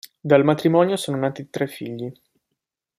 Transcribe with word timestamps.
Dal 0.19 0.43
matrimonio 0.43 0.95
sono 0.95 1.17
nati 1.17 1.51
tre 1.51 1.67
figli. 1.67 2.11